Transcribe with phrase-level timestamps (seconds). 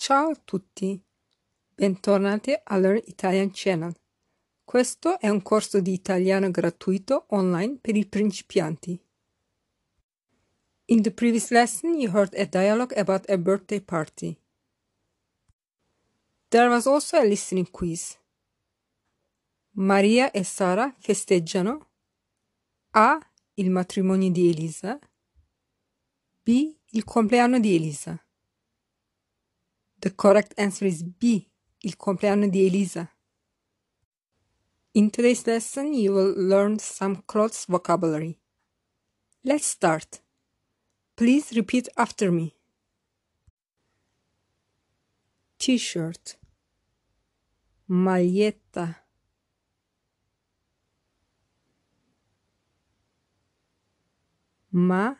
[0.00, 1.04] Ciao a tutti,
[1.74, 3.92] bentornati all'Earn Italian Channel.
[4.62, 8.96] Questo è un corso di italiano gratuito online per i principianti.
[10.84, 14.40] In the previous lesson, you heard a dialogue about a birthday party.
[16.50, 18.16] There was also a listening quiz.
[19.70, 21.90] Maria e Sara festeggiano
[22.90, 23.18] A.
[23.54, 24.96] Il matrimonio di Elisa
[26.44, 26.72] B.
[26.92, 28.22] Il compleanno di Elisa
[30.00, 31.50] The correct answer is B.
[31.82, 33.10] Il compleanno di Elisa.
[34.94, 38.38] In today's lesson, you will learn some clothes vocabulary.
[39.44, 40.20] Let's start.
[41.16, 42.54] Please repeat after me.
[45.58, 46.36] T-shirt.
[47.88, 48.96] Maglietta.
[54.72, 55.18] Maglietta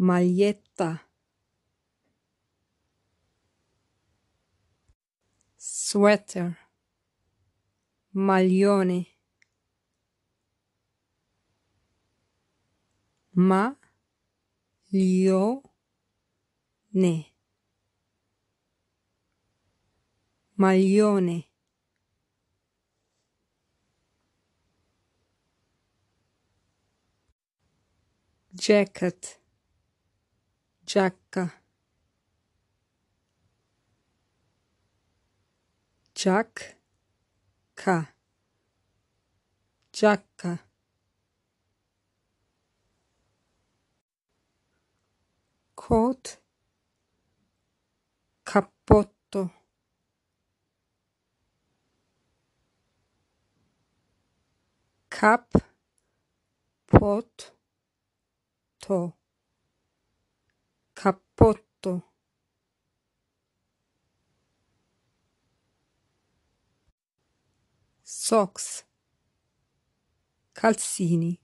[0.00, 0.88] maglietta
[5.56, 6.56] sweater.
[8.12, 9.06] Maglione.
[13.32, 14.00] Maglione
[20.60, 21.48] maglione.
[28.52, 29.39] Jacket
[30.90, 31.44] giacca
[36.12, 37.96] giacca
[39.92, 40.52] giacca
[45.76, 46.40] coat
[48.42, 49.42] cappotto
[55.08, 55.46] cap
[56.88, 57.54] pot.
[58.80, 59.19] To
[61.40, 62.04] cappotto
[68.02, 68.84] socks.
[70.52, 71.40] Calzini.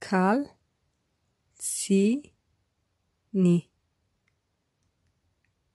[0.00, 0.52] Calzini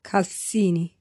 [0.01, 0.97] calzini.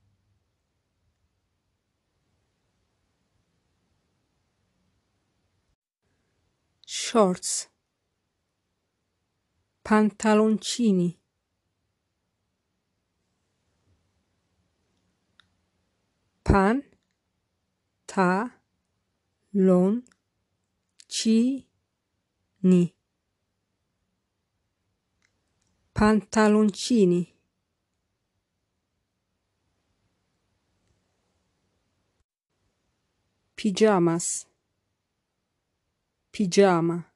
[6.85, 7.71] Shorts
[9.91, 11.19] pantaloncini.
[16.45, 16.77] Pan
[18.07, 18.31] ta
[19.53, 20.03] lon
[21.09, 21.67] ci
[22.63, 22.95] ni.
[25.93, 27.23] Pantaloncini.
[33.57, 34.47] Pijamas.
[36.33, 37.10] Pigiama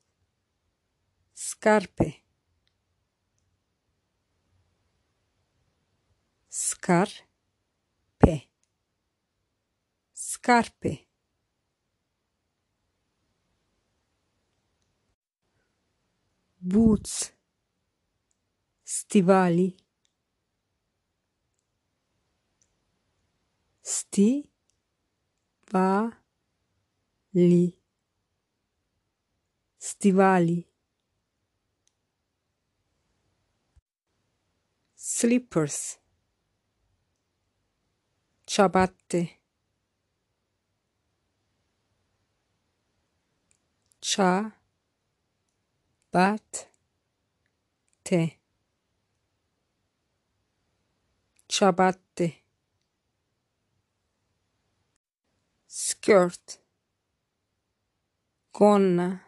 [1.34, 2.24] Scarpe.
[6.50, 7.24] Scarpe.
[10.14, 11.08] Scarpe.
[16.60, 17.34] Boots
[18.96, 19.68] stivali.
[23.82, 24.30] Sti
[25.72, 25.94] va
[27.32, 27.66] li
[29.78, 30.60] stivali.
[34.96, 36.00] Slippers.
[38.46, 39.22] Ciabatte.
[44.00, 44.62] Cha
[46.12, 46.70] bat
[48.04, 48.43] te
[51.54, 52.34] ciabatte.
[55.68, 56.60] Skirt.
[58.52, 59.20] Gonna.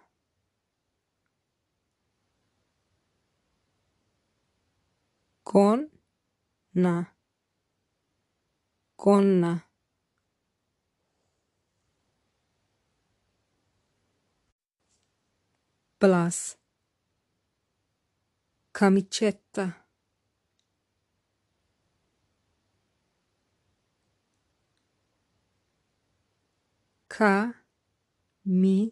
[5.44, 7.14] Gonna.
[8.98, 9.70] Gonna.
[16.00, 16.58] Plus.
[18.72, 19.85] Camicetta
[27.16, 27.54] ka
[28.44, 28.92] mi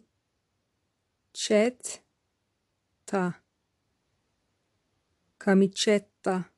[1.34, 2.02] cet
[3.06, 3.42] ta.
[5.38, 6.50] Camicetta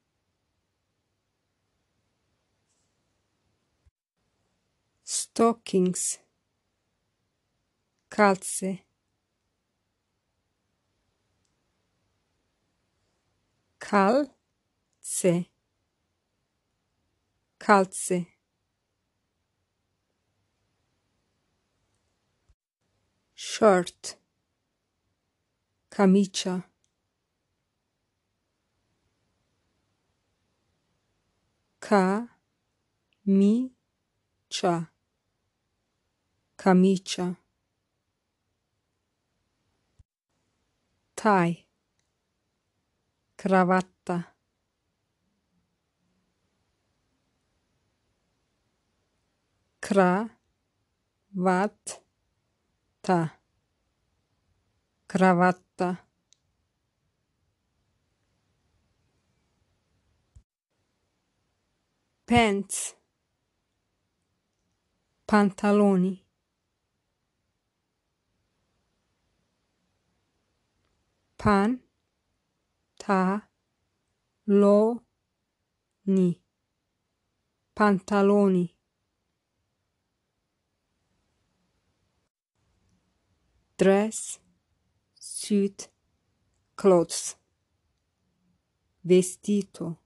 [5.04, 6.20] stockings.
[8.10, 8.86] Calze.
[13.80, 15.50] Calze.
[17.58, 18.35] Calze.
[23.56, 24.04] Shirt
[25.90, 26.56] camicia
[31.80, 32.42] camicia
[36.58, 37.28] camicia
[41.16, 41.66] tie
[43.38, 44.36] cravatta
[49.80, 50.36] cravatta
[55.08, 55.98] cravatta.
[62.26, 62.96] Pants.
[65.28, 66.26] Pantaloni.
[71.38, 71.80] Pan.
[72.98, 73.50] Ta.
[74.48, 75.04] Lo.
[76.06, 76.42] Ni.
[77.76, 78.76] Pantaloni.
[83.78, 84.45] Dress
[85.46, 85.90] suit
[86.76, 87.36] clothes.
[89.04, 89.98] Vestito.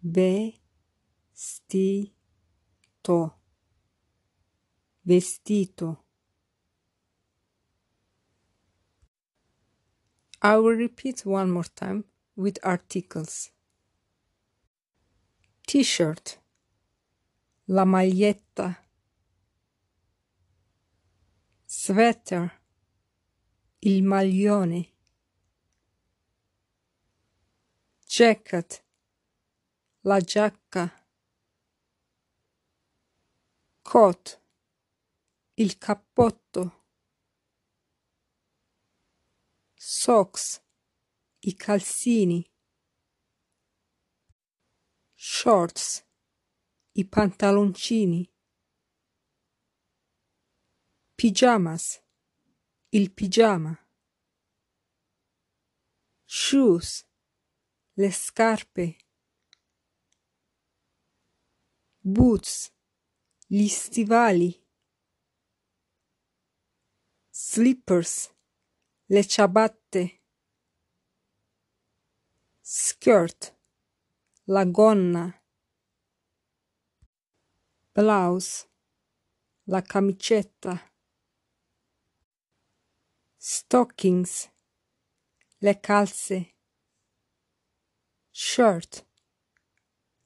[0.00, 0.52] Vestito.
[5.04, 5.96] Vestito.
[10.42, 12.04] I will repeat one more time
[12.36, 13.50] with articles.
[15.66, 16.38] T-shirt,
[17.66, 18.85] la maglietta,
[21.86, 22.50] sweater,
[23.78, 24.92] il maglione,
[28.04, 28.84] jacket,
[30.00, 30.92] la giacca,
[33.82, 34.40] coat,
[35.54, 36.82] il cappotto.
[39.76, 40.60] Socks,
[41.42, 42.44] i calzini,
[45.14, 46.04] shorts,
[46.94, 48.28] i pantaloncini,
[51.16, 52.02] pijamas,
[52.90, 53.74] il pigiama,
[56.26, 57.06] shoes,
[57.94, 58.96] le scarpe,
[62.00, 62.70] boots,
[63.46, 64.62] gli stivali,
[67.30, 68.30] slippers,
[69.06, 70.20] le ciabatte,
[72.60, 73.56] skirt,
[74.44, 75.42] la gonna,
[77.94, 78.68] blouse,
[79.64, 80.94] la camicetta,
[83.48, 84.50] stockings,
[85.60, 86.52] le calze,
[88.32, 89.06] shirt,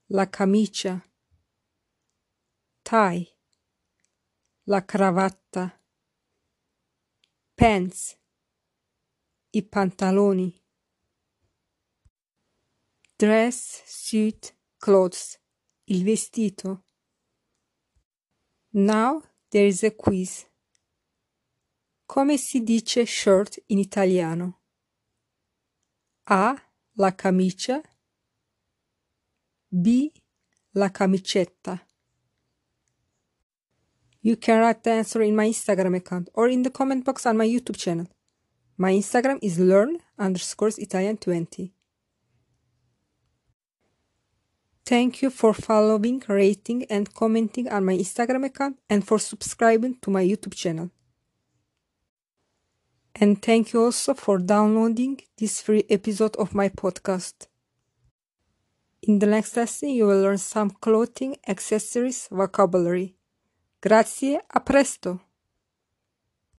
[0.08, 1.04] la camicia,
[2.82, 3.28] tie,
[4.64, 5.70] la cravatta,
[7.54, 8.16] pants,
[9.52, 10.50] i pantaloni.
[13.18, 15.38] Dress, suit, clothes,
[15.84, 16.84] il vestito.
[18.72, 20.49] Now there is a quiz.
[22.12, 24.58] Come si dice short in italiano?
[26.24, 26.60] A.
[26.94, 27.80] La camicia.
[29.68, 30.10] B.
[30.72, 31.80] La camicetta.
[34.22, 37.36] You can write the answer in my Instagram account or in the comment box on
[37.36, 38.08] my YouTube channel.
[38.76, 41.72] My Instagram is learn underscores Italian 20.
[44.84, 50.10] Thank you for following, rating, and commenting on my Instagram account and for subscribing to
[50.10, 50.90] my YouTube channel.
[53.20, 57.48] And thank you also for downloading this free episode of my podcast.
[59.02, 63.14] In the next lesson, you will learn some clothing, accessories, vocabulary.
[63.82, 65.20] Grazie, a presto!